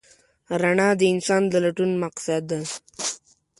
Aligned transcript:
رڼا 0.61 0.89
د 0.99 1.01
انسان 1.13 1.41
د 1.51 1.53
لټون 1.63 1.91
مقصد 2.03 2.41
دی. 2.51 2.61